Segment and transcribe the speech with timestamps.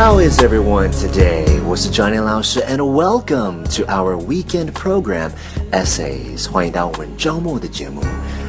[0.00, 1.62] How is everyone today?
[1.66, 5.30] 我是 Johnny 老师 and welcome to our weekend program
[5.72, 6.50] Essays.
[6.50, 8.02] 欢迎到我们周末的节目。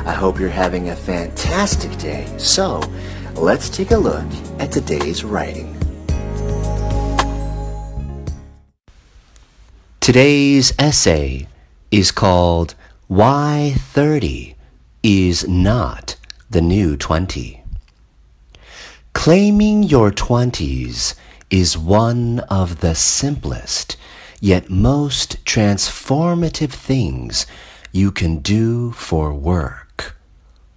[0.06, 2.26] I hope you're having a fantastic day.
[2.38, 2.82] So,
[3.36, 4.24] let's take a look
[4.60, 5.76] at today's writing.
[10.00, 11.48] Today's essay
[11.92, 12.76] is called
[13.08, 14.56] Why 30
[15.04, 16.15] is Not
[16.49, 17.63] the New 20.
[19.13, 21.15] Claiming your 20s
[21.51, 23.97] is one of the simplest
[24.41, 27.47] yet most transformative things
[27.91, 30.17] you can do for work,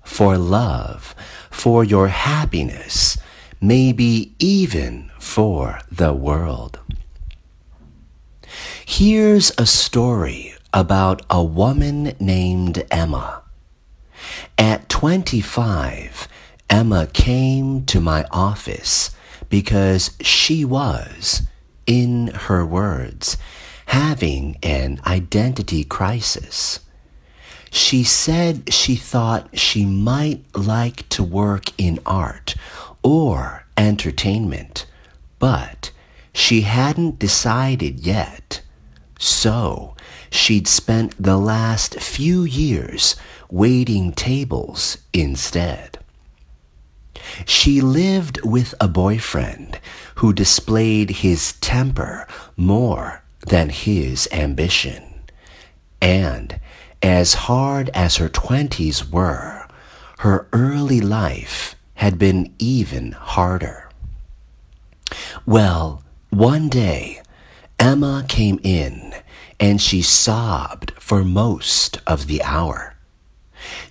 [0.02, 1.14] for love,
[1.52, 3.18] for your happiness,
[3.62, 6.80] maybe even for the world.
[8.86, 13.44] Here's a story about a woman named Emma.
[14.58, 16.28] At 25,
[16.70, 19.12] Emma came to my office
[19.50, 21.44] because she was,
[21.88, 23.38] in her words,
[23.88, 26.80] having an identity crisis.
[27.72, 32.56] She said she thought she might like to work in art
[33.04, 34.86] or entertainment,
[35.40, 35.92] but
[36.34, 38.62] she hadn't decided yet.
[39.20, 39.96] So,
[40.32, 43.16] she'd spent the last few years
[43.50, 46.00] waiting tables instead.
[47.46, 49.80] She lived with a boyfriend
[50.16, 55.04] who displayed his temper more than his ambition.
[56.02, 56.60] And
[57.02, 59.68] as hard as her twenties were,
[60.20, 63.90] her early life had been even harder.
[65.46, 67.22] Well, one day,
[67.80, 69.09] Emma came in
[69.60, 72.96] and she sobbed for most of the hour.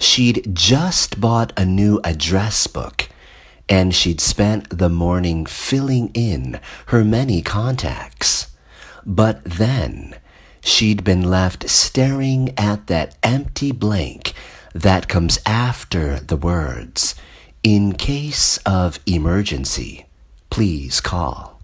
[0.01, 3.09] She'd just bought a new address book
[3.69, 8.49] and she'd spent the morning filling in her many contacts.
[9.05, 10.17] But then
[10.63, 14.33] she'd been left staring at that empty blank
[14.75, 17.15] that comes after the words,
[17.63, 20.07] In case of emergency,
[20.51, 21.58] please call.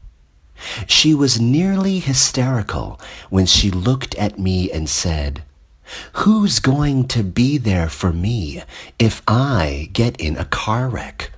[0.87, 5.43] She was nearly hysterical when she looked at me and said,
[6.15, 8.63] Who's going to be there for me
[8.99, 11.31] if I get in a car wreck?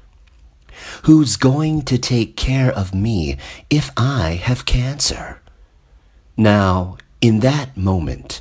[1.03, 3.37] Who's going to take care of me
[3.71, 5.41] if I have cancer?
[6.37, 8.41] Now, in that moment,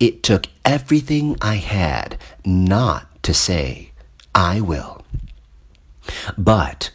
[0.00, 3.90] it took everything I had not to say,
[4.34, 5.04] I will.
[6.38, 6.90] But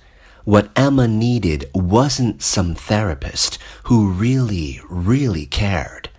[0.47, 6.09] what Emma needed wasn't some therapist who really, really cared.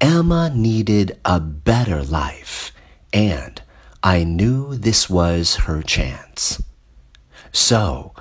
[0.00, 2.72] Emma needed a better life,
[3.12, 3.60] and
[4.02, 6.62] I knew this was her chance.
[7.52, 8.14] So,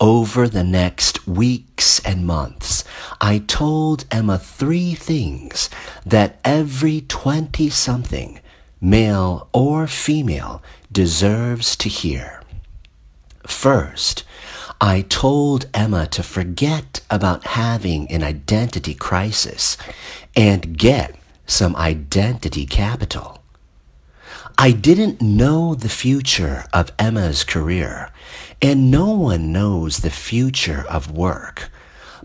[0.00, 2.82] over the next weeks and months,
[3.20, 5.68] I told Emma three things
[6.06, 8.40] that every 20 something,
[8.80, 12.42] male or female, deserves to hear.
[13.46, 14.24] First,
[14.80, 19.76] I told Emma to forget about having an identity crisis
[20.36, 21.16] and get
[21.46, 23.42] some identity capital.
[24.56, 28.10] I didn't know the future of Emma's career,
[28.62, 31.70] and no one knows the future of work.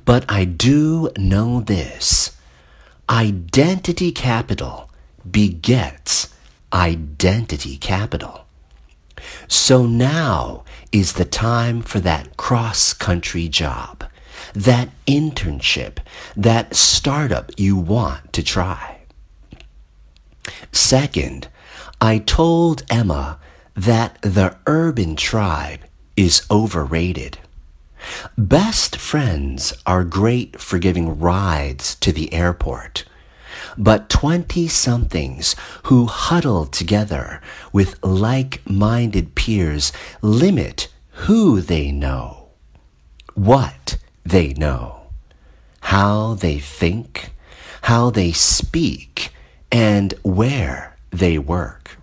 [0.06, 2.36] But I do know this.
[3.10, 4.92] Identity capital
[5.30, 6.34] begets
[6.72, 8.43] identity capital.
[9.48, 14.04] So now is the time for that cross country job,
[14.54, 15.98] that internship,
[16.36, 19.02] that startup you want to try.
[20.72, 21.48] Second,
[22.02, 23.40] I told Emma
[23.76, 25.80] that the urban tribe
[26.16, 27.38] is overrated.
[28.38, 33.06] Best friends are great for giving rides to the airport.
[33.78, 37.42] But 20 somethings who huddle together
[37.72, 39.92] with like minded peers
[40.22, 40.90] limit
[41.28, 42.50] who they know,
[43.34, 45.08] what they know,
[45.82, 47.32] how they think,
[47.84, 49.32] how they speak,
[49.72, 51.98] and where they work.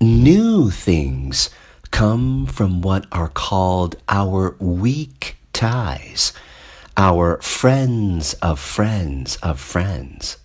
[0.00, 1.50] New things
[1.90, 6.32] come from what are called our weak ties,
[6.98, 10.36] our friends of friends of friends.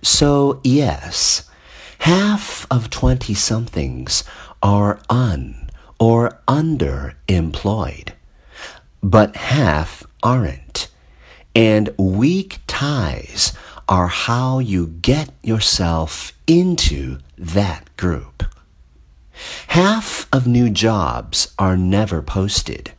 [0.00, 1.50] So, yes,
[1.98, 4.22] half of 20 somethings
[4.62, 5.68] are un
[5.98, 8.10] or underemployed,
[9.02, 10.88] but half aren't.
[11.54, 13.52] And weak ties
[13.88, 18.44] are how you get yourself into that group.
[19.68, 22.92] Half of new jobs are never posted.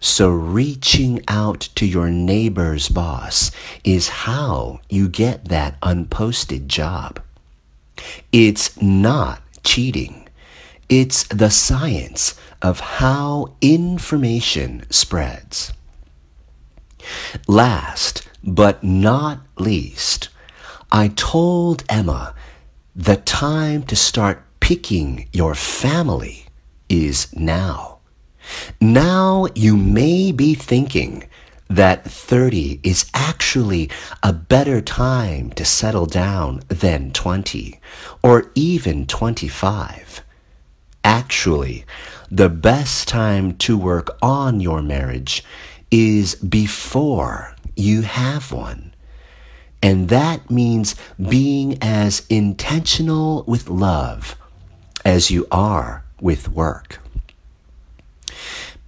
[0.00, 3.50] So reaching out to your neighbor's boss
[3.84, 7.22] is how you get that unposted job.
[8.32, 10.26] It's not cheating.
[10.88, 15.72] It's the science of how information spreads.
[17.46, 20.30] Last but not least,
[20.90, 22.34] I told Emma
[22.96, 26.46] the time to start picking your family
[26.88, 27.99] is now.
[28.80, 31.28] Now you may be thinking
[31.68, 33.88] that 30 is actually
[34.22, 37.80] a better time to settle down than 20
[38.22, 40.22] or even 25.
[41.04, 41.84] Actually,
[42.30, 45.44] the best time to work on your marriage
[45.90, 48.94] is before you have one.
[49.82, 54.36] And that means being as intentional with love
[55.04, 56.99] as you are with work.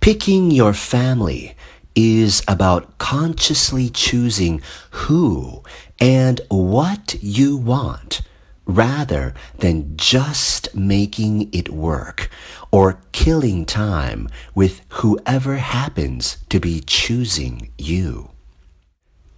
[0.02, 1.54] Picking your family
[1.94, 4.60] is about consciously choosing
[4.90, 5.62] who
[6.00, 8.22] and what you want
[8.66, 12.28] rather than just making it work
[12.72, 18.32] or killing time with whoever happens to be choosing you.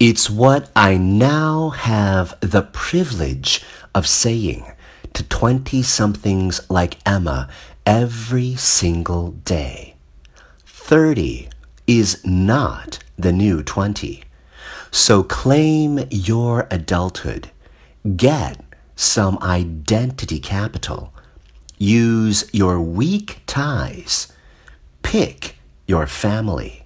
[0.00, 3.62] It's what I now have the privilege
[3.94, 4.64] of saying
[5.12, 7.50] to 20 somethings like Emma
[7.84, 9.93] every single day.
[10.86, 11.48] 30
[11.86, 14.22] is not the new 20.
[14.90, 17.50] So claim your adulthood.
[18.16, 18.60] Get
[18.94, 21.10] some identity capital.
[21.78, 24.30] Use your weak ties.
[25.02, 26.84] Pick your family.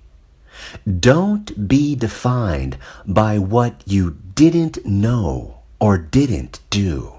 [1.01, 7.15] Don't be defined by what you didn't know or didn't do.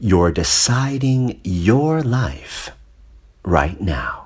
[0.00, 2.72] You're deciding your life
[3.44, 4.25] right now.